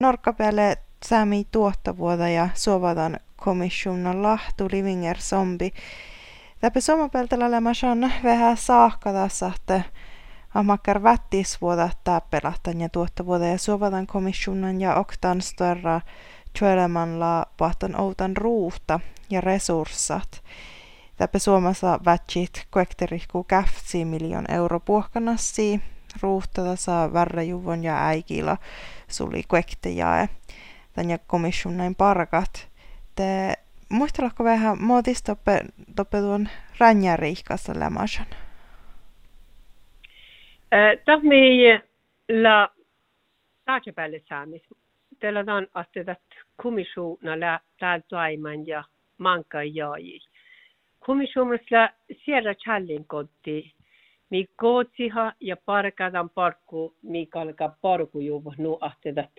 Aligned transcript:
Norkkapäälle 0.00 0.76
säämi 1.04 1.46
tuottavuota 1.50 2.28
ja 2.28 2.48
suovadan 2.54 3.18
komissiona 3.36 4.22
lahtu 4.22 4.68
Livinger 4.72 5.18
Zombi. 5.18 5.72
Täpä 6.60 6.80
somapeltellä 6.80 7.50
lämäsän 7.50 8.12
vähän 8.24 8.56
saahkata 8.56 9.28
että 9.56 9.82
Amakkar 10.54 11.00
vuoda 11.60 11.88
täppelahtan 12.04 12.80
ja 12.80 12.88
tuottavuota 12.88 13.44
ja 13.44 13.58
suovadan 13.58 14.06
komissionan 14.06 14.80
ja 14.80 14.94
oktan 14.94 15.42
störra 15.42 16.00
työelämällä 16.58 17.46
pahtan 17.56 18.00
outan 18.00 18.36
ruuhta 18.36 19.00
ja 19.30 19.40
resurssat. 19.40 20.42
Täpä 21.16 21.38
Suomessa 21.38 22.00
vätsit 22.04 22.66
kuekterihku 22.70 23.44
käftsi 23.44 24.04
miljoon 24.04 24.50
euro 24.50 24.80
puhkanassi, 24.80 25.80
ruuhta 26.22 26.76
saa 26.76 27.12
värräjuvon 27.12 27.84
ja 27.84 28.06
äikillä 28.06 28.56
suli 29.08 29.42
kuektejae. 29.48 30.28
Tän 30.92 31.10
ja 31.10 31.18
näin 31.76 31.94
parkat. 31.94 32.68
Te 33.14 33.54
muistelako 33.88 34.44
vähän 34.44 34.82
muotis 34.82 35.22
toppe, 35.22 35.60
toppe 35.96 36.18
tuon 36.20 36.48
ränjäriihkassa 36.80 37.72
lämasan? 37.78 38.26
Tahmi 41.04 41.80
la 42.42 42.68
taatjapälle 43.64 44.22
saamis. 44.28 44.62
Teillä 45.20 45.40
on 45.40 45.68
että 46.00 46.16
kommissioona 46.56 47.40
lä 47.40 47.60
täällä 47.78 48.04
toiman 48.08 48.66
ja 48.66 48.84
manka 49.18 49.62
jaai. 49.62 50.20
Komissioonassa 51.00 51.90
siellä 52.24 52.54
challin 52.54 53.04
kotti 53.04 53.75
mi 54.30 54.46
kootsiha 54.56 55.32
ja 55.40 55.56
parkadan 55.56 56.30
parkku 56.30 56.94
mi 57.02 57.26
kalka 57.26 57.76
parku 57.80 58.20
juvu 58.20 58.52
nu 58.58 58.78
ahtedat 58.80 59.30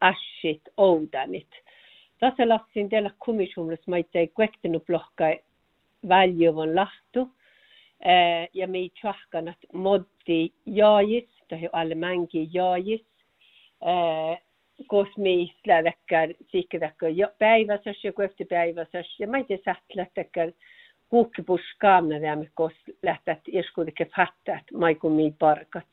ashit 0.00 0.62
oudanit. 0.76 1.48
Tässä 2.18 2.48
lassin 2.48 2.88
teillä 2.88 3.10
komissioonassa 3.18 3.90
maittei 3.90 4.28
kuektinu 4.28 4.80
plohkai 4.80 5.40
väljuvon 6.08 6.76
lahtu 6.76 7.28
ja 8.54 8.68
mi 8.68 8.90
tjahkanat 9.00 9.58
moddi 9.72 10.52
jaajis, 10.66 11.28
tai 11.48 11.68
alle 11.72 11.94
mänki 11.94 12.48
jaajis, 12.52 13.06
kos 14.86 15.08
mi 15.16 15.54
slädäkkär 15.64 16.34
sikkidäkkär 16.50 17.10
päiväsäs 17.38 18.04
ja 18.04 18.12
kueftipäiväsäs 18.12 19.20
ja 19.20 19.28
maittei 19.28 19.62
sähtlättäkkär 19.64 20.52
kuukkipuskaamna 21.12 22.20
dämme 22.20 22.50
kos 22.54 22.72
lähtät 23.02 23.38
ieskuudike 23.48 24.04
fattat 24.16 24.64
maikumi 24.78 25.34
parkat. 25.38 25.86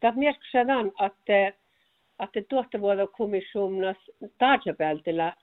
Tämä 0.00 0.12
myös 0.16 0.36
sanon, 0.52 0.92
että 1.06 1.58
että 2.22 2.40
tuottavuuden 2.48 3.08
tarjapältillä 4.38 5.36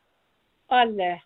alle 0.67 1.21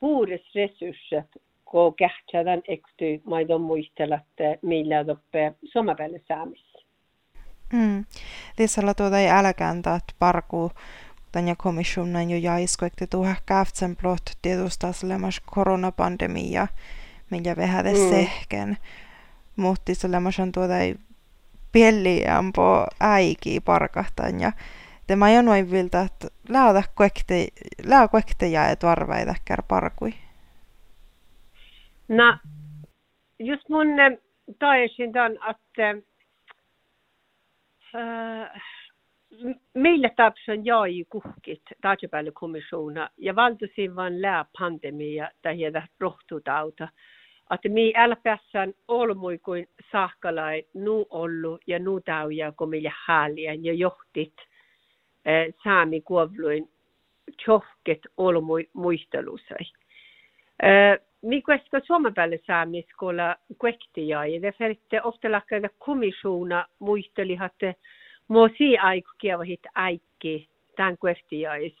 puures 0.00 0.54
resurssit, 0.54 1.42
kun 1.64 1.94
kähtsädän 1.94 2.62
eksty 2.68 3.20
maidon 3.24 3.60
muistella, 3.60 4.14
että 4.14 4.58
millä 4.62 5.04
toppe 5.04 5.54
somapälle 5.64 6.20
saamissa. 6.28 6.78
Mm. 7.72 8.04
Tässä 8.56 8.94
tuota 8.96 9.18
ei 9.18 9.30
älkäntä, 9.30 9.94
että 9.94 10.14
parkuu 10.18 10.70
ja 11.34 11.54
kommissionen 11.58 12.30
jo 12.30 12.36
jaiskoikti 12.36 13.06
tuohon 13.06 13.36
käftsen 13.46 13.96
plot 13.96 14.22
tietustaslemas 14.42 15.40
koronapandemia, 15.40 16.66
minkä 17.30 17.56
vähän 17.56 17.86
mm. 17.86 18.10
sehken. 18.10 18.76
Mutta 19.56 19.92
on 20.42 20.52
tuota 20.52 20.78
ei 20.78 20.96
pielliämpo 21.72 22.86
äiki 23.00 23.60
parkahtan 23.60 24.40
ja 24.40 24.52
tämä 25.06 25.30
jo 25.30 25.42
noin 25.42 25.70
viltä, 25.70 26.00
että 26.00 26.28
lähdä 26.48 26.82
kuekte, 26.94 27.46
lähdä 27.86 28.08
kuekte 28.08 28.46
ja 28.46 28.68
et 28.68 28.82
varvaita 28.82 29.34
kär 29.44 29.62
parkui. 29.68 30.14
No, 32.08 32.38
just 33.38 33.68
mun 33.68 33.86
taisin 34.58 35.12
tämän, 35.12 35.32
että 35.32 35.90
äh, 37.94 38.62
meillä 39.74 40.10
tapsan 40.16 40.64
jäi 40.64 41.04
kuhkit 41.08 41.62
kommissiona 42.32 43.10
ja 43.16 43.36
valtuusin 43.36 43.96
vain 43.96 44.22
lää 44.22 44.44
pandemia 44.58 45.30
tai 45.42 45.60
jäädä 45.60 45.86
rohtutauta. 46.00 46.88
Että 47.54 47.68
mi 47.68 47.92
älpässään 47.96 48.74
olmui 48.88 49.38
kuin 49.38 49.68
sahkalai 49.92 50.64
nu 50.74 51.06
ollu 51.10 51.58
ja 51.66 51.78
nu 51.78 52.00
tauja 52.00 52.52
kun 52.52 52.70
meillä 52.70 52.92
ja 53.64 53.72
johtit 53.72 54.34
eh, 55.24 55.54
saami 55.64 56.00
kuovluin 56.00 56.68
tjohket 57.44 58.00
olmui 58.16 58.68
muistelusai. 58.72 59.66
Eh, 60.62 60.98
mi 61.22 61.42
questo 61.42 61.80
suomen 61.86 62.14
päälle 62.14 62.38
saamiskolla 62.46 63.36
kuektia 63.58 64.26
ja 64.26 64.52
färtte 64.52 65.02
ofta 65.02 65.32
lakkaida 65.32 65.68
kommissiona 65.78 66.66
muisteli, 66.78 67.36
että 68.28 68.32
Mo 68.32 68.48
si 68.58 68.78
aiku 68.78 69.10
kieva 69.18 69.42
hit 69.42 69.66
aikki 69.74 70.48
tämän 70.76 70.98
kuestiais 70.98 71.74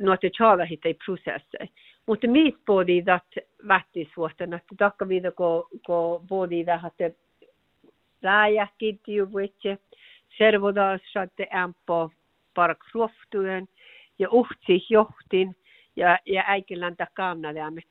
nuote 0.00 0.30
chava 0.30 0.64
hit 0.64 0.86
ei 0.86 0.94
prosesse. 0.94 1.68
Mutta 2.06 2.28
mis 2.28 2.54
bodi 2.66 3.02
dat 3.06 3.24
vattisvuotten, 3.68 4.54
että 4.54 4.74
takka 4.78 5.08
vida 5.08 5.32
ko, 5.32 5.68
ko 5.86 6.22
bodi 6.28 6.66
da 6.66 6.78
hatte 6.78 7.14
rääjäkit 8.22 9.08
juvuitse, 9.08 9.78
servodas 10.38 11.00
satte 11.12 11.46
ämpo 11.54 12.10
park 12.54 12.78
fruoftuen 12.92 13.68
ja 14.18 14.28
uhtsi 14.30 14.86
johtin 14.90 15.56
ja, 15.96 16.18
ja 16.26 16.44
äikillän 16.46 16.96
takamna 16.96 17.54
lämmet. 17.54 17.88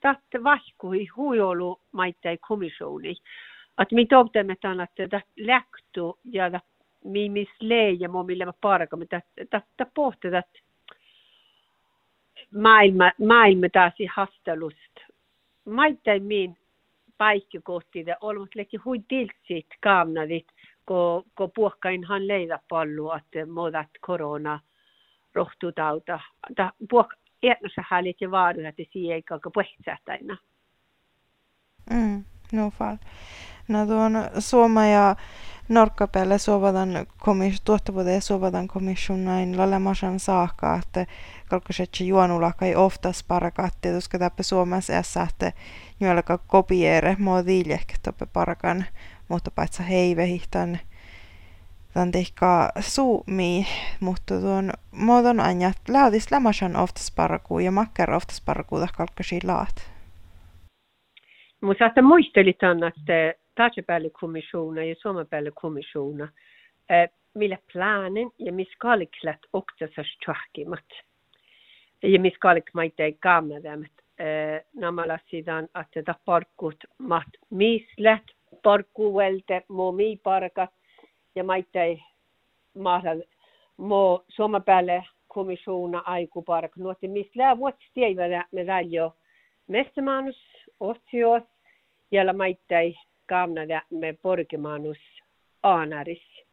Tahte 0.00 0.44
vahkui 0.44 1.06
huijolu 1.16 1.80
maittai 1.92 2.38
komissoni 2.38 3.14
att 3.74 3.90
mi 3.90 4.06
tobtemme 4.06 4.56
tan 4.56 4.80
att 4.80 4.96
det 4.96 5.22
läktu 5.36 6.18
ja 6.22 6.50
da 6.50 6.60
mi 7.04 7.28
mis 7.28 7.48
leija 7.60 8.08
mo 8.08 8.22
millä 8.22 8.46
mä 8.46 8.52
parka, 8.60 8.96
mutta 8.96 9.20
että 9.36 9.86
pohti, 9.94 10.28
että 10.28 10.60
maailma, 12.50 13.12
maailma 13.26 13.66
taas 13.72 13.94
hastelust. 14.14 14.96
Maittai 15.64 16.20
min 16.20 16.56
paikki 17.18 17.60
kohti 17.62 18.04
ja 18.06 18.16
olmut 18.20 18.54
leki 18.54 18.76
hui 18.76 18.98
tiltsit 19.08 19.66
kaamnadit, 19.80 20.46
ko, 20.84 21.24
ko 21.34 21.48
puhkainhan 21.48 22.28
leida 22.28 22.58
pallu, 22.68 23.12
että 23.12 23.46
modat 23.46 23.90
korona 24.00 24.60
rohtutauta. 25.34 26.20
Ta 26.56 26.72
puhka 26.90 27.16
etnossa 27.42 27.84
hälit 27.90 28.20
ja 28.20 28.30
vaadu, 28.30 28.60
että 28.60 28.82
siihen 28.92 29.14
ei 29.14 29.22
kalka 29.22 29.50
puhehtsäätäinä. 29.50 30.36
Mm, 31.90 32.24
no 32.52 32.70
fall. 32.70 32.96
No 33.68 33.86
tuon 33.86 34.12
Suoma 34.38 34.86
ja 34.86 35.16
Norkkapelle 35.68 36.38
suovadan 36.38 37.06
komis, 37.18 37.60
tuottavuuteen 37.60 38.22
suovadan 38.22 38.68
komission 38.68 39.24
näin 39.24 39.58
lalemasan 39.58 40.20
saakka, 40.20 40.80
että 40.82 41.06
kalkosetse 41.48 42.04
juonulaka 42.04 42.66
ei 42.66 42.74
parakat, 43.28 43.74
tietysti 43.80 44.18
täppä 44.18 44.42
Suomessa 44.42 44.92
ässä, 44.92 45.22
että 45.30 45.52
juolaka 46.00 46.38
kopiere 46.38 47.16
muodiljek 47.18 47.94
toppe 48.02 48.26
parakan, 48.26 48.84
mutta 49.28 49.50
paitsa 49.50 49.82
heivehihtan 49.82 50.78
tämän 51.94 52.12
tehkaa 52.12 52.70
suumi, 52.80 53.66
mutta 54.00 54.40
tuon 54.40 54.72
muodon 54.90 55.40
aina 55.40 55.72
lähdis 55.88 56.30
lämasan 56.30 56.76
oftas 56.76 57.12
parakuu 57.16 57.58
ja 57.58 57.70
makker 57.72 58.10
oftas 58.10 58.42
parakuu 58.46 58.78
kalkkosi 58.96 59.38
laat. 59.44 59.92
Mutta 61.60 61.86
että 61.86 62.02
muistelit, 62.02 62.56
että 62.88 63.41
Taatsepäällikommissionen 63.54 64.88
ja 64.88 64.94
Suomenpäällikommissionen, 64.98 66.28
millä 67.34 67.58
planen 67.72 68.30
ja 68.38 68.52
miskaliklat 68.52 69.40
oktasas 69.52 70.16
tjahkimat. 70.24 70.84
Ja 72.02 72.20
miskalik 72.20 72.64
maitei 72.74 73.12
kaamadamat. 73.12 73.92
Namalla 74.74 75.18
sidan, 75.30 75.68
että 75.80 76.14
parkut 76.24 76.76
mat 76.98 77.28
mislet, 77.50 78.22
parkkuvelte, 78.62 79.62
mo 79.68 79.92
mi 79.92 80.16
parkat 80.22 80.70
ja 81.34 81.44
maitei 81.44 82.02
mahdan 82.74 83.22
mo 83.76 84.24
Suomenpäälle 84.28 85.04
kommissionen 85.28 86.06
aikupark. 86.06 86.76
Nuotti 86.76 87.08
missä 87.08 87.58
vuotta 87.58 87.84
tiedä 87.94 88.44
me 88.52 88.66
väljo 88.66 89.16
mestamanus, 89.66 90.40
otsios, 90.80 91.42
ja 92.10 92.32
maitei 92.32 92.94
gamla 93.28 93.82
med 93.90 94.16
borgemanus 94.22 94.98
anaris. 95.60 96.44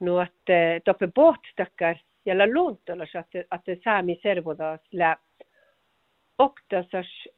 No 0.00 0.18
att 0.18 0.48
eh, 0.48 0.82
toppe 0.84 1.08
pohtakkar 1.08 1.98
jällä 2.24 2.46
luontolas, 2.46 3.14
että, 3.14 3.38
että 3.56 3.82
saami 3.84 4.20
servodas 4.22 4.80
lä 4.92 5.16
oktasas 6.38 7.28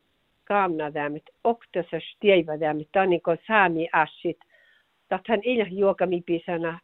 gamnadämit, 0.46 1.30
oktasas 1.44 2.16
tievadämit, 2.20 2.88
taniko 2.92 3.36
saami 3.46 3.88
asit, 3.92 4.38
että 5.10 5.32
hän 5.32 5.40
ilä 5.42 5.66
juokami 5.70 6.22
pisana 6.26 6.78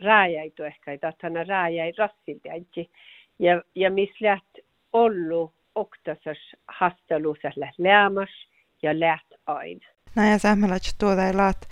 rääjäitu 0.00 0.62
ehkä, 0.62 0.90
hän 1.22 1.46
rääjäi 1.46 1.92
rassiltäänkin. 1.98 2.90
Ja, 3.38 3.62
ja 3.74 3.90
missä 3.90 4.16
läht 4.20 4.58
ollut 4.92 5.52
oktasas 5.74 6.38
hasteluselle 6.68 7.70
lämmas 7.78 8.48
ja 8.82 9.00
läht 9.00 9.32
aina. 9.46 9.95
Sähmälät 10.38 10.82
tuoda 10.98 11.26
ei 11.26 11.34
laat, 11.34 11.68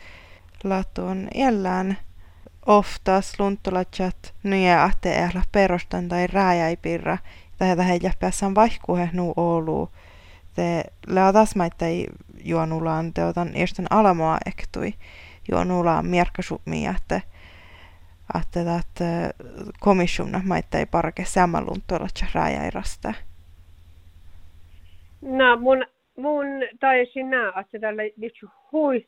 laat 0.64 0.98
on 0.98 1.28
jällään 1.34 1.98
oftas 2.66 3.40
luntulatsat 3.40 4.34
nyjä 4.42 4.82
ahte 4.82 5.14
ehla 5.14 5.42
perustan 5.52 6.08
tai 6.08 6.26
rääjäipirra. 6.26 7.18
Tai 7.58 7.76
tähän 7.76 8.00
päässään 8.20 8.54
vaihkuhe 8.54 9.10
nu 9.12 9.32
Oulu. 9.36 9.90
Te 10.54 10.84
leotasmaittei 11.06 12.06
juonulaan 12.44 13.12
teotan 13.12 13.54
ersten 13.54 13.86
alamoa 13.90 14.38
ektui 14.46 14.94
juonulaan 15.50 16.06
mierkkasumia, 16.06 16.94
että 16.96 17.20
että 18.40 18.76
että 18.78 19.30
komissiona 19.80 20.40
maittai 20.44 20.86
parke 20.86 21.24
sammalun 21.24 21.82
tuolla 21.86 22.08
rääjäirasta. 22.34 23.14
No 25.22 25.56
mun, 25.60 25.84
mun 26.16 26.46
taisin 26.80 27.30
nää, 27.30 27.52
että 27.60 27.78
tällä 27.78 28.02
vitsi 28.20 28.46
hui 28.72 29.06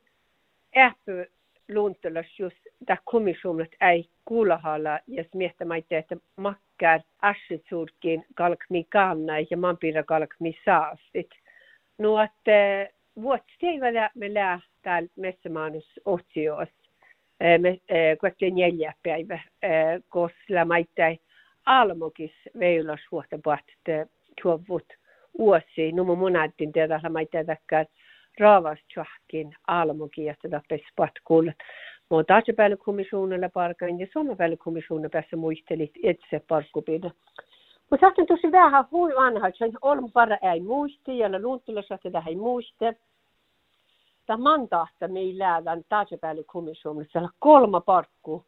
äppy 0.76 1.30
luntelas 1.68 2.38
just 2.38 2.56
där 2.88 2.98
komissionet 3.04 3.76
ei 3.80 4.10
kuulahalla 4.24 4.98
ja 5.06 5.24
miettimättä, 5.34 5.98
että 5.98 6.16
makkar 6.36 7.00
assetsurkin 7.22 8.24
kalkmi 8.34 8.84
kanna 8.84 9.32
ja 9.50 9.56
manpira 9.56 10.02
kalkmi 10.02 10.58
saastit. 10.64 11.30
No 11.98 12.22
että 12.22 12.88
vuotsiivä 13.22 14.10
me 14.14 14.34
lää 14.34 14.60
täällä 14.82 15.08
messämaanus 15.16 16.00
otsios. 16.04 16.68
Me 17.58 17.80
kuitenkin 18.20 18.54
neljä 18.54 18.92
päivä, 19.02 19.40
koska 20.08 20.64
maittai 20.64 21.18
almokis 21.66 22.32
veilas 22.58 23.00
vuotta 23.12 23.38
pohtia 23.44 24.06
tuovut 24.42 24.92
vuosi. 25.38 25.92
No 25.92 26.04
mun 26.04 26.18
monadin 26.18 26.72
tiedä, 26.72 27.00
maittai 27.10 27.44
takkar 27.44 27.86
raavastjahkin 28.40 29.56
almokin, 29.66 30.30
että 30.30 30.48
tappes 30.48 30.80
patkulla. 30.96 31.52
Mutta 32.08 32.34
Datsepäälykommissionella 32.34 33.48
parkain 33.48 34.00
ja 34.00 34.06
Suomenpäälykommissionen 34.12 35.10
päässä 35.10 35.36
muistelit 35.36 35.92
itse 36.02 36.40
parkkupina. 36.48 37.10
Mutta 37.90 38.06
sitten 38.06 38.26
tosi 38.26 38.52
vähän 38.52 38.84
hui 38.90 39.14
vanha, 39.14 39.48
että 39.48 39.78
on 39.82 40.12
para 40.12 40.36
ei 40.52 40.60
muisti 40.60 41.18
ja 41.18 41.40
luuntulassa 41.40 41.94
että 41.94 42.10
tähän 42.10 42.28
ei 42.28 42.36
muisti. 42.36 42.84
Tämä 44.26 44.42
mandaatta 44.42 45.08
meillä 45.08 45.56
on 45.56 45.84
Datsepäälykommissionessa 45.90 47.28
kolma 47.38 47.80
parkku, 47.80 48.44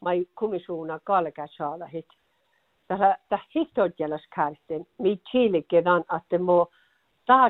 mai 0.00 0.26
kommissiona 0.34 1.00
kalkasaala 1.04 1.86
hit. 1.86 2.17
Tämä 2.88 3.16
historialliskarten, 3.54 4.86
mi 4.98 5.16
chiilikin 5.16 5.84
että 6.16 6.38
mo 6.38 6.66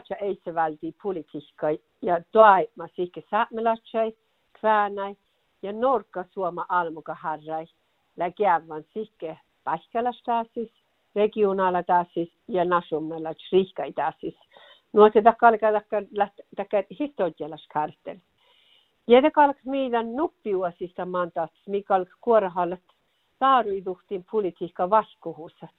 se 0.09 0.55
välti 0.55 0.95
politiikka 1.03 1.67
ja 2.03 2.21
toima 2.33 2.89
sikke 2.97 3.23
saamelatsai, 3.31 4.13
kväänai, 4.61 5.17
ja 5.63 5.73
norka 5.73 6.25
suoma 6.31 6.67
almuka 6.69 7.15
harrai 7.15 7.67
lägävän 8.17 8.85
sikke 8.95 9.39
pähkälästaasis, 9.65 10.73
regionaala 11.15 11.83
taasis 11.83 12.33
ja 12.49 12.65
nasummella 12.65 13.35
tsrihkai 13.35 13.93
taasis. 13.93 14.35
Nuo 14.93 15.11
se 15.13 15.23
takalka 15.23 15.73
kartel. 17.73 18.17
Ja 19.07 19.23
det 19.23 19.31
kalk 19.31 19.57
meidän 19.65 20.17
nuppiuosista 20.17 21.07
mandat, 21.07 21.53
mikalk 21.67 22.09
kuorahallat 22.21 22.81
taaruiduhtin 23.39 24.25
politiikka 24.31 24.91
vaskuhusat. 24.91 25.79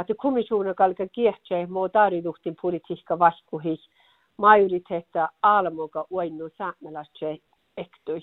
Että 0.00 0.14
komissio 0.16 0.74
kalka 0.76 1.06
kiehtsee 1.12 1.66
muu 1.66 1.88
taaruiduhtin 1.88 2.56
politiikka 2.62 3.18
vaskuhis 3.18 3.90
majoriteetta 4.36 5.28
almuka 5.42 6.06
uinnu 6.10 6.48
saamelastse 6.58 7.38
ektui 7.76 8.20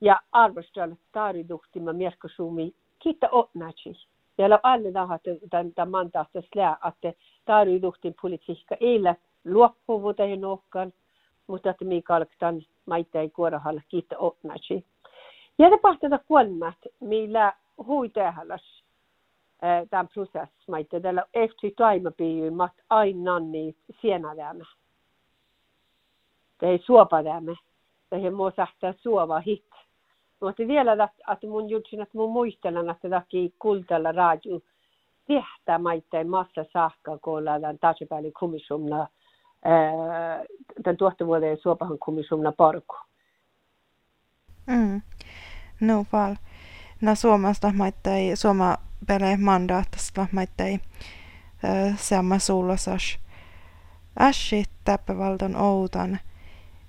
ja 0.00 0.20
arvostan 0.32 0.98
taariduhtima 1.12 1.92
mierkkosumi 1.92 2.74
kiitta. 2.98 3.28
Ja 4.38 4.50
la 4.50 4.60
alle 4.62 4.94
dahat 4.94 5.22
tämän 5.50 5.72
tämän 5.74 5.90
mandaattas 5.90 6.44
lää, 6.54 6.76
että 6.88 7.12
taariduhtin 7.44 8.14
politiikka 8.22 8.76
ei 8.80 8.98
ole 8.98 9.16
luoppuvuutta 9.44 10.24
ja 10.24 10.36
nohkan, 10.36 10.92
mutta 11.46 11.70
että 11.70 11.84
mi 11.84 12.02
kalktan 12.02 12.62
maita 12.86 13.20
ei 13.20 13.30
kuorahalla 13.30 13.80
kiitta 13.88 14.18
otnachi. 14.18 14.84
Ja 15.58 15.70
det 15.70 15.80
pahtata 15.82 16.18
kuolmat, 16.18 16.76
millä 17.00 17.52
hui 17.86 18.08
tehdäläs 18.08 18.84
tämän 19.90 20.08
prosess 20.08 20.68
maita, 20.68 21.00
tällä 21.00 21.24
efter 21.34 21.70
toimapiin 21.76 22.54
mat 22.54 22.72
aina 22.90 23.38
niin 23.38 23.76
sienadämä. 24.00 24.64
Det 26.60 26.68
ei 26.68 26.78
suopadämä. 26.78 27.52
Det 28.10 28.16
ei 28.16 28.30
muu 28.30 28.52
sähtää 28.56 28.94
suova 29.02 29.40
hit. 29.40 29.70
Mutta 30.40 30.62
vielä, 30.68 30.92
että 31.32 31.46
mun 31.46 31.70
jutsin, 31.70 32.00
että 32.00 32.18
mun 32.18 32.32
muistelen, 32.32 32.90
että 32.90 33.10
taki 33.10 33.54
kultalla 33.58 34.12
radio 34.12 34.60
tehtää 35.26 35.78
maittain 35.78 36.30
massa 36.30 36.64
sahka, 36.72 37.18
kun 37.18 37.38
ollaan 37.38 37.78
tasapäin 37.80 38.32
komissumna, 38.32 39.06
tämän 40.82 40.96
tuottavuuden 40.96 41.58
suopahan 41.62 41.98
komissumna 41.98 42.52
parku. 42.52 42.96
Mm. 44.66 45.02
No 45.80 46.04
val. 46.12 46.34
Na 47.02 47.14
Suomesta 47.14 47.72
maittai, 47.72 48.30
Suoma 48.34 48.76
pele 49.06 49.36
mandaatasta 49.36 50.26
maittai 50.32 50.80
sama 51.96 52.38
suulosas. 52.38 53.18
Ässi 54.20 54.64
täppävalton 54.84 55.56
outan– 55.56 56.18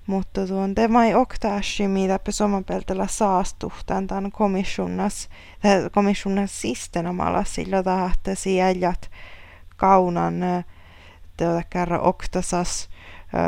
mutta 0.07 0.47
tuon 0.47 0.75
temai 0.75 1.15
oktaassi, 1.15 1.87
mitä 1.87 2.19
somapeltellä 2.29 3.07
saastuhtaan 3.07 4.07
tämän 4.07 4.31
komissionas, 4.31 5.29
komissionas 5.91 6.61
sistenamalla 6.61 7.43
sillä 7.43 7.83
tahte 7.83 8.35
sielät 8.35 9.11
kaunan 9.77 10.35
teota 11.37 11.61
kerran 11.69 12.01
oktasas 12.01 12.89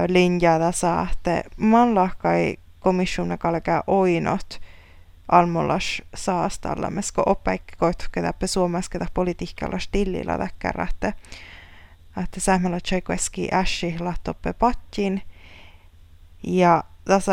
linjada 0.07 0.71
saatte. 0.71 1.43
Mallahkai 1.57 2.57
komissiona 2.79 3.37
kalkaa 3.37 3.83
oinot 3.87 4.61
almollas 5.31 6.01
saastalla, 6.15 6.89
mesko 6.89 7.23
oppaikki 7.25 7.75
koituketa 7.77 8.47
suomasketa 8.47 9.05
politiikalla 9.13 9.79
stillillä 9.79 10.37
täkkärä, 10.37 10.87
että 12.23 12.39
säämällä 12.39 12.79
tsekoeski 12.79 13.49
ässi 13.53 13.95
lattoppe 13.99 14.53
patjin– 14.53 15.21
ja 16.47 16.83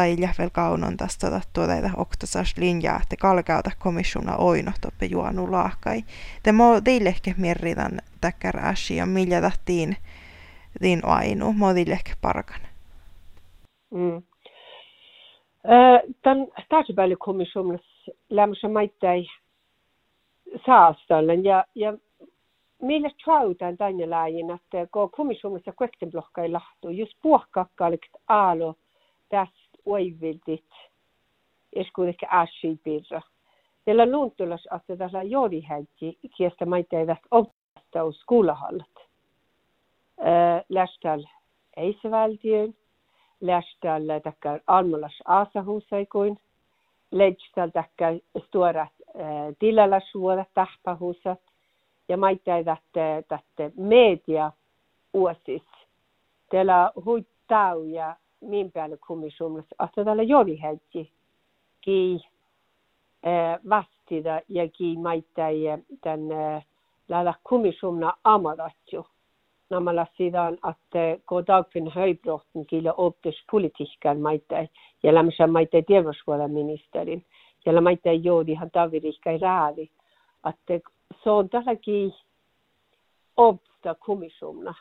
ei 0.07 0.17
vielä 0.17 0.51
kaunon 0.51 0.97
tästä 0.97 1.41
tuota 1.53 1.91
oktosas 1.97 2.55
linjaa, 2.57 3.01
että 3.03 3.17
kalkauta 3.17 3.71
komissiona 3.79 4.37
oino 4.37 4.73
toppe 4.81 5.07
juonu 5.07 5.53
laahkai. 5.53 6.05
Te 6.43 6.53
mo 6.53 6.81
teillehke 6.81 7.35
mierritän 7.37 8.01
täkkär 8.21 8.57
ja 8.97 9.07
millä 9.07 9.41
tahtiin 9.41 9.97
tiin 10.81 11.05
ainu, 11.05 11.53
mo 11.53 11.75
teillehke 11.75 12.13
parkan. 12.21 12.61
Mm. 13.95 14.23
Tämän 16.23 16.47
statsbälikomissionissa 16.65 18.13
lämmössä 18.31 18.69
maittai 18.69 19.27
saastallen 20.67 21.45
ja, 21.45 21.65
ja 21.75 21.99
meillä 22.83 23.11
trautaan 23.25 23.77
tänne 23.77 24.07
laajin, 24.07 24.51
että 24.51 24.87
kun 24.93 25.11
komissionissa 25.11 25.73
kuektenblokka 25.73 26.43
ei 26.43 26.51
lahtu, 26.51 26.91
just 26.91 27.13
puhkakkaalikt 27.23 28.11
aalo 28.29 28.75
tästä 29.29 29.79
oivildit 29.87 30.71
eskuudekka 31.73 32.27
ashiipirra. 32.31 33.21
Tällä 33.85 34.07
luuntulas, 34.13 34.69
että 34.77 34.97
tällä 34.97 35.23
joodihäjti, 35.23 36.19
kiestä 36.37 36.67
maita 36.67 36.97
eivät 36.97 37.19
opettaus 37.31 38.25
kuulahallat. 38.27 38.93
Lästal 40.69 41.25
eisvaltion, 41.77 42.75
lästal 43.43 44.03
takkar 44.23 44.61
almulas 44.67 45.19
aasahuusaikuin, 45.25 46.39
leitstal 47.11 47.69
takkar 47.69 48.15
stuorat 48.47 48.93
tilalasuodat 49.59 50.49
tahpahusat, 50.55 51.41
ja 52.09 52.17
maita 52.17 52.57
eivät 52.57 52.79
tästä 53.29 53.71
media 53.77 54.53
uosis. 55.15 55.63
Tällä 56.51 56.93
huittau 57.05 57.83
ja 57.85 58.17
min 58.41 58.73
päälle 58.73 58.97
kommissionissa, 58.97 59.77
että 59.85 60.05
tällä 60.05 60.23
jolihelti 60.23 61.13
ki 61.81 62.21
vastida 63.69 64.41
ja 64.49 64.69
ki 64.69 64.97
maittai 64.99 65.57
tämän 66.01 66.63
lailla 67.09 67.35
kommissionna 67.43 68.13
amadatju. 68.25 69.07
Namalla 69.73 70.07
sidan 70.17 70.59
att 70.61 71.21
gå 71.27 71.41
dagfin 71.41 71.91
höjbrotten 71.91 72.67
kille 72.67 72.93
optis 72.93 73.45
politiikkaan 73.51 74.21
maittai 74.21 74.69
ja 75.03 75.15
lämmössä 75.15 75.47
maittai 75.47 75.83
terveyshuollon 75.83 76.51
ministerin. 76.51 77.25
ja 77.67 77.81
mä 77.81 77.91
itse 77.91 78.13
joodihan 78.15 78.71
tavirihkai 78.71 79.39
räädi, 79.39 79.89
että 80.49 80.91
se 81.25 81.31
on 81.31 81.49
tälläkin 81.49 82.15
obsta 83.37 83.95
kommissionerna. 83.95 84.75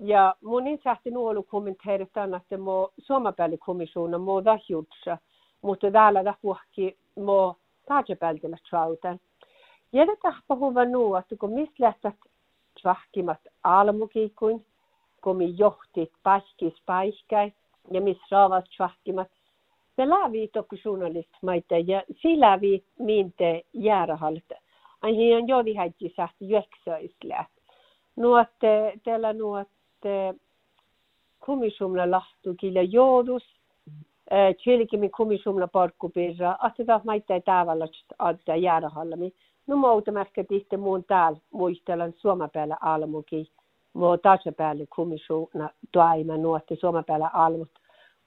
ja 0.00 0.34
mun 0.42 0.66
insähti 0.66 1.10
nuolu 1.10 1.42
kommenteeritaan, 1.42 2.34
että 2.34 2.58
mo 2.58 2.92
suomapäällikomissioona 2.98 4.18
mo 4.18 4.44
vähjutsa, 4.44 5.18
mutta 5.62 5.90
täällä 5.90 6.24
tähpuhki 6.24 6.98
mo 7.16 7.56
taajapäällä 7.88 8.56
trautan. 8.70 9.20
Jädä 9.92 10.16
tahpa 10.22 10.54
huva 10.56 10.84
nuu, 10.84 11.16
että 11.16 11.36
kun 11.36 11.52
mistä 11.52 11.74
lähtät 11.78 12.14
tvahkimat 12.82 13.40
almukiikuin, 13.64 14.66
kun 15.24 15.36
mi 15.36 15.54
johtit 15.58 16.12
paikis 16.22 16.82
paikkai, 16.86 17.52
ja 17.90 18.00
missä 18.00 18.26
raavat 18.30 18.64
tvahkimat, 18.76 19.28
se 19.96 20.08
lävii 20.08 20.48
tokku 20.48 20.76
journalistmaita 20.84 21.78
ja 21.78 22.02
si 22.22 22.40
lävii 22.40 22.84
minte 22.98 23.62
jäärahalta. 23.72 24.54
Ai 25.02 25.16
hian 25.16 25.48
jodi 25.48 25.74
häitti 25.74 26.12
sähti 26.16 26.48
juoksöislä. 26.48 27.44
Nuotte, 28.16 28.92
teillä 29.04 29.32
nuotte 29.32 30.34
komissiumna 31.38 32.10
lahtu 32.10 32.54
killä 32.60 32.82
joodus, 32.82 33.60
Tjelikimin 34.62 35.10
komissiumna 35.10 35.68
parkkupirra, 35.68 36.56
että 36.66 36.84
taas 36.84 37.04
maita 37.04 37.34
ei 37.34 37.40
tavalla 37.40 37.86
adda 38.18 38.56
No 39.70 39.76
muuta 39.76 40.12
mäskä 40.12 40.44
tihti 40.44 40.76
muun 40.76 41.04
täällä 41.04 41.38
muistellaan 41.50 42.12
Suomapäällä 42.16 42.76
almukin. 42.80 43.46
Muu 43.92 44.18
taas 44.18 44.40
päälle 44.56 44.86
komissiumna 44.86 45.70
toima 45.92 46.36
nuotti 46.36 46.76
Suomapäällä 46.76 47.30
almut. 47.32 47.70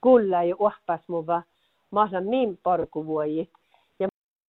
Kulla 0.01 0.43
ja 0.43 0.55
uhpas 0.59 1.01
muu 1.07 1.27
vaan 1.27 1.43
mahla 1.91 2.21
min 2.21 2.59
parkuvuoji. 2.63 3.49
Ja 3.99 4.07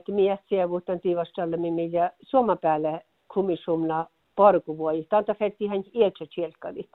miettiä 0.08 0.68
vuotan 0.68 1.00
tiivastalle 1.00 1.56
millä 1.56 2.10
Suomen 2.22 2.58
päälle 2.58 3.06
komissumna 3.26 4.06
parkuvuoji. 4.36 5.04
Tanta 5.04 5.34
fetti 5.34 5.66
hän 5.66 5.84
ietsä 5.94 6.24
tjelkadit. 6.34 6.90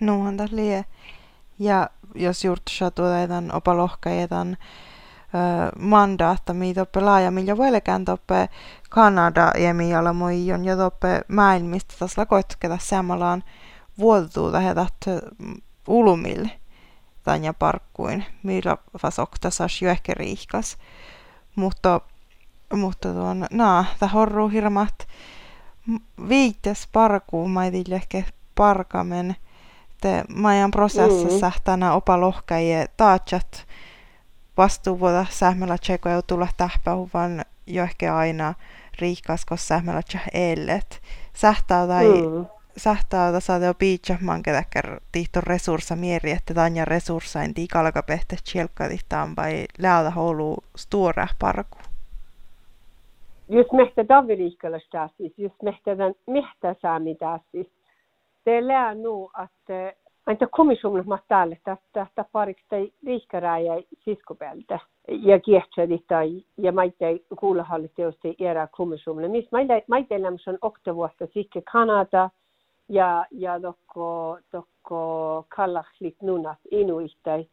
No 0.00 0.12
on 0.20 0.36
lie. 0.52 0.84
Ja 1.58 1.90
jos 2.14 2.42
tuotetaan 2.94 3.54
opalohkajetan 3.54 4.56
mandaatta, 5.78 6.54
mitä 6.54 6.80
toppe 6.80 7.00
laajammin 7.00 7.58
velkään 7.58 8.04
toppe 8.04 8.48
Kanada 8.90 9.50
ja 9.58 9.74
millä 9.74 10.12
moi 10.12 10.52
on 10.52 10.64
jo 10.64 10.76
toppe 10.76 11.20
maailmista 11.28 11.94
tässä 11.98 12.26
koitketa 12.26 12.78
samalaan 12.80 13.44
vuotuuta 13.98 14.60
hetat 14.60 14.94
ulumille 15.88 16.50
tanja 17.22 17.54
parkkuin, 17.54 18.24
millä 18.42 18.76
fasokta 18.98 19.50
saas 19.50 19.82
jo 19.82 19.90
ehkä 19.90 20.14
riikas. 20.14 20.76
Mutta, 21.56 22.00
mutta 22.72 23.12
tuon, 23.12 23.46
naa, 23.50 23.84
tämä 23.98 24.12
horru 24.12 24.48
hirmat 24.48 25.08
viites 26.28 26.88
parkuun, 26.92 27.50
mä 27.50 27.62
ehkä 27.94 28.22
parkamen, 28.54 29.36
te 30.00 30.24
majan 30.36 30.70
prosessissa 30.70 31.48
mm. 31.48 31.60
tänä 31.64 31.92
opa 31.92 32.20
lohkäjä 32.20 32.86
taatsat 32.96 33.66
vastuuvuota 34.56 35.26
sähmällä 35.30 35.78
tsekoja 35.78 36.22
tulla 36.22 36.48
tähpähuvan 36.56 37.44
jo 37.66 37.82
ehkä 37.82 38.16
aina 38.16 38.54
riikas, 39.00 39.44
koska 39.44 39.56
sähmällä 39.56 40.02
ellet. 40.32 41.02
Sähtää 41.32 41.86
tai 41.86 42.04
mm 42.06 42.46
sähtää 42.76 43.40
saada 43.40 43.64
jo 43.64 43.74
piitsahman 43.74 44.42
ketäkär 44.42 45.00
tihto 45.12 45.40
resurssa 45.40 45.96
mieri, 45.96 46.30
että 46.30 46.54
tanja 46.54 46.84
resurssain 46.84 47.54
tiikalka 47.54 48.02
pehte 48.02 48.36
tjelkkadihtaan 48.52 49.36
vai 49.36 49.64
läältä 49.78 50.10
holu 50.10 50.56
stora 50.76 51.26
parku. 51.40 51.78
Just 53.48 53.72
mehtä 53.72 54.08
daviriikkalla 54.08 54.78
siis, 55.16 55.32
just 55.38 55.62
mehtä 55.62 55.90
mehtä 56.26 56.74
saami 56.82 57.16
siis. 57.52 57.66
Se 58.44 58.66
lää 58.66 58.94
nu 58.94 59.30
että 59.44 59.92
Aina 60.26 60.46
komissionen 60.50 61.04
täällä 61.28 61.56
tästä 61.92 62.24
pariksi 62.32 62.64
tai 62.68 62.92
riikkaräjä 63.06 63.74
siskopeltä 64.04 64.78
ja 65.08 65.40
kiehtsedi 65.40 65.98
tai 66.08 66.44
ja 66.56 66.72
maite 66.72 67.20
kuulahalli 67.38 67.88
teosti 67.88 68.36
erä 68.38 68.68
komissionen. 68.72 69.30
Missä 69.30 69.48
maite, 69.52 69.84
maite 69.88 70.22
lämmösen 70.22 70.58
okta 70.62 70.94
vuotta 70.94 71.26
sitten 71.26 71.62
Kanada, 71.72 72.30
ja, 72.88 73.26
ja 73.30 73.60
tokko, 73.60 74.38
tokko 74.50 75.46
kallahlit 75.48 76.22
nunat 76.22 76.58
inuittai 76.70 77.46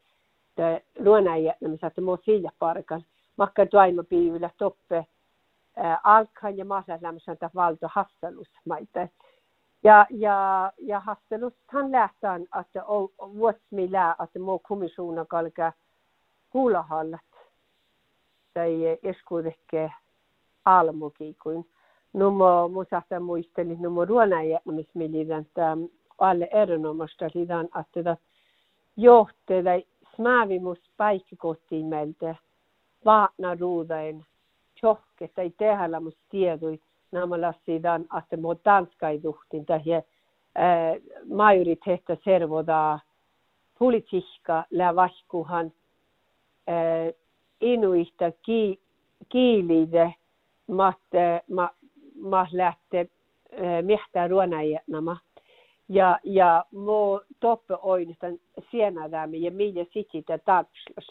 te 0.56 0.84
luonajätnämis, 1.00 1.84
että 1.84 2.02
muu 2.02 2.18
sillä 2.26 2.52
parkan. 2.60 3.06
Makka 3.38 3.66
tuaima 3.66 4.04
piivillä 4.04 4.50
toppe 4.58 5.06
alkan 6.04 6.58
ja 6.58 6.66
maaslämmässä 6.66 7.32
että 7.32 7.50
valto 7.56 7.88
hastelus 7.94 8.48
maita. 8.66 9.08
Ja, 9.84 10.06
ja, 10.10 10.72
ja 10.78 11.00
hastelus 11.00 11.54
han 11.68 11.92
lähtään, 11.92 12.42
että 12.42 12.84
vuosmi 13.20 13.92
lää, 13.92 14.16
että 14.24 14.40
muu 14.40 14.60
kommissionen 14.60 15.28
kalka 15.28 15.74
kuulahallat. 16.50 17.22
Tai 18.54 19.00
eskuudekke 19.04 19.92
almukin 20.66 21.36
kuin. 21.44 21.70
Numo 22.14 22.68
musahta 22.68 23.20
muisteli 23.20 23.76
numo 23.76 24.06
ruonaja, 24.06 24.60
missä 24.66 24.92
militän 24.94 25.46
alle 26.20 26.50
erinomaista 26.52 27.26
lidan, 27.34 27.70
että 27.80 28.18
johteella 28.98 29.72
smäävimus 30.16 30.80
paikkikotiin 30.98 31.86
meiltä 31.86 32.36
vaatna 33.06 33.56
ruudain 33.56 34.26
tjohke 34.80 35.28
tai 35.28 35.52
mus 36.02 36.18
tiedui 36.30 36.80
namalla 37.12 37.54
sidan, 37.66 38.06
että 38.18 38.38
mo 38.38 38.56
tanskaiduhtin 38.56 39.66
tähän 39.66 40.04
majoriteetta 41.34 42.18
servoda 42.24 43.00
politiikka 43.80 44.64
lä 44.72 44.96
vaskuhan 44.96 45.72
inuista 47.62 48.32
ki, 48.46 48.80
kiilide 49.30 50.14
matte, 50.68 51.42
ma, 51.50 51.70
ma 52.22 52.48
lähte 52.52 53.08
mihtää 53.82 54.28
ruonajatnama. 54.28 55.18
Ja, 55.90 56.20
ja 56.24 56.66
mo 56.72 57.22
toppe 57.40 57.78
oinistan 57.82 58.40
sienadämi 58.72 59.42
ja 59.42 59.52
millä 59.52 59.86
sitä 60.12 60.38
tarpslas. 60.38 61.08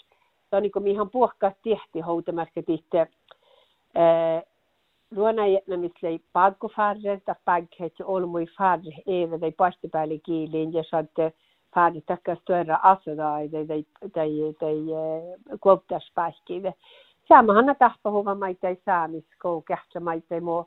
Se 0.51 0.57
on 0.57 0.63
niin 0.63 0.73
kuin 0.73 0.83
mihan 0.83 1.11
puhkaa 1.11 1.53
tehti 1.63 2.01
houtamäskä 2.01 2.63
tihte 5.11 5.17
ruonajatnamista 5.17 6.07
ei 6.07 6.21
padko 6.33 6.69
farre, 6.69 7.21
tai 7.25 7.35
paghet 7.45 7.99
ja 7.99 8.07
olmui 8.07 8.47
farre, 8.47 9.03
eivä 9.07 9.39
tai 9.39 9.53
pastipäälle 9.53 10.19
kiiliin 10.19 10.73
ja 10.73 10.85
saatte 10.91 11.33
farre 11.75 12.01
takkas 12.07 12.39
tuoda 12.45 12.81
asodaa, 12.83 13.39
tai, 13.51 13.67
tai, 13.67 13.85
tai, 14.13 14.31
tai 14.61 14.77
kuoptaspäihkiä. 15.61 16.73
Samahan 17.29 17.77
tahpa 17.79 18.11
huva 18.11 18.35
maita 18.35 18.69
ei 18.69 18.83
saamis, 18.85 19.25
kun 19.43 19.63
kähtsä 19.63 20.01
maita 20.01 20.35
ei 20.35 20.41
muu 20.41 20.67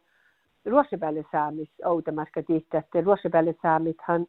ruotsipäälle 0.66 1.26
saamis 1.32 1.70
outamaska 1.86 2.44
tihtä, 2.44 2.78
että 2.78 3.02
ruotsipäälle 3.02 3.56
saamithan 3.62 4.28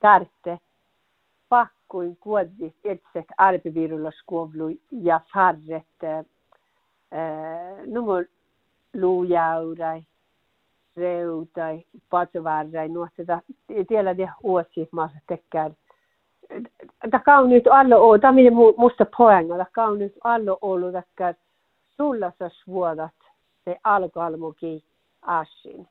tärte 0.00 0.58
pakkuin 1.48 2.16
kuodit 2.16 2.76
etset 2.84 3.26
arpivirulaskuovlu 3.38 4.68
ja 4.92 5.20
farret 5.32 6.04
äh, 6.04 6.24
numo 7.86 8.12
luujaurai, 8.94 10.02
reutai, 10.96 11.84
patsovarrai, 12.10 12.88
nuotteta, 12.88 13.40
tiellä 13.88 14.16
de 14.16 14.30
uusi 14.42 14.88
maassa 14.92 15.18
tekään. 15.26 15.76
Tämä 17.10 17.38
on 17.38 17.48
nyt 17.48 17.66
alla 17.66 17.96
ollut, 17.96 18.20
tämä 18.20 18.38
on 18.38 18.74
musta 18.76 19.06
poänga, 19.16 19.66
tämä 19.74 19.86
on 19.86 19.98
nyt 19.98 20.14
alla 20.24 20.58
ollut, 20.60 20.94
että 20.94 21.34
sulla 21.96 22.32
vuodat 22.66 23.14
se 23.64 23.76
alkalmukin 23.84 24.82
asin. 25.22 25.88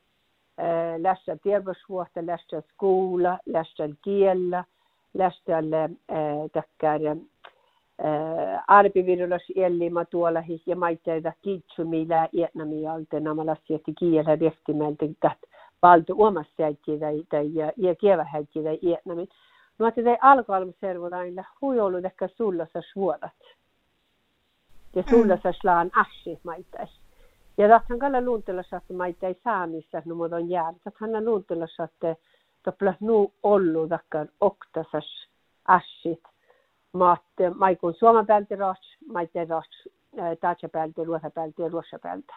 Lästä 0.98 1.36
terveysvuotta, 1.42 2.26
lästä 2.26 2.62
skola, 2.72 3.38
lästä 3.46 3.88
kiellä, 4.02 4.64
lästä 5.14 5.62
takkar 6.52 7.00
arpivirulas 8.66 9.42
ellima 9.56 10.04
tuolla 10.04 10.42
ja 10.66 10.76
maitteita 10.76 11.32
kitsumilla 11.42 12.28
ietnamialta 12.32 13.20
namalla 13.20 13.56
sieltä 13.66 13.92
kiellä 13.98 14.36
rehtimältä 14.36 15.06
kat 15.20 15.38
valtu 15.82 16.14
omassa 16.18 16.52
tai 16.56 16.76
tai 17.28 17.50
ja 17.76 17.94
kievä 17.94 18.24
häikki 18.24 18.62
tai 18.62 18.78
ietnamin. 18.82 19.28
No 19.78 19.86
että 19.86 20.02
te 20.02 20.18
alkalmservodailla 20.20 21.44
huijolu 21.60 21.96
ehkä 21.96 22.28
sulla 22.28 22.66
sa 22.72 22.82
suodat. 22.92 23.32
Ja 24.96 25.02
sulla 25.10 25.38
sa 25.42 25.52
slaan 25.60 25.90
ashi 25.96 26.38
maittais. 26.44 27.00
Ja 27.58 27.68
tahtan 27.68 27.98
kalla 27.98 28.20
luuntelossa, 28.20 28.76
että 28.76 28.94
maita 28.94 29.26
ei 29.26 29.40
saa 29.44 29.66
missä 29.66 30.02
no 30.04 30.14
muodon 30.14 30.50
jäädä. 30.50 30.78
Tahtan 30.84 31.24
luuntelossa, 31.24 31.84
että 31.84 32.16
topla 32.62 32.94
nu 33.00 33.32
ollu 33.42 33.88
takkan 33.88 34.28
oktasas 34.40 35.28
assit. 35.64 36.22
Maat 36.98 37.22
maikun 37.54 37.94
suomen 37.94 38.26
päältä 38.26 38.56
rots, 38.56 38.96
maite 39.12 39.44
rots, 39.44 39.88
taatsa 40.40 40.68
päältä, 40.68 41.04
ruosa 41.04 41.30
päältä 41.30 41.62
ja 41.62 41.68
ruosa 41.68 41.98
päältä. 41.98 42.34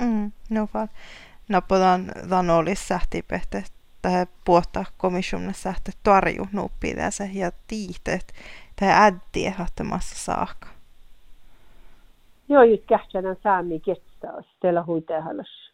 Mm, 0.00 0.32
no 0.50 0.66
fall. 0.66 0.86
Napodan 1.48 2.04
dan 2.30 2.50
olisi 2.50 2.86
sähtipehte 2.86 3.64
tähän 4.02 4.26
puhta 4.44 4.84
komissionen 4.96 5.54
sähte 5.54 5.92
tarju 6.02 6.46
nuppi 6.52 6.94
tässä 6.94 7.28
ja 7.32 7.50
tiihteet 7.66 8.32
tähän 8.76 9.14
äddiä 9.14 9.50
hattamassa 9.58 10.34
saakka. 10.34 10.68
Joo, 12.48 12.62
just 12.62 12.82
kähtsänä 12.86 13.36
saami 13.42 13.80
ketsaa, 13.80 14.42
stella 14.56 14.84
huitehallas. 14.86 15.70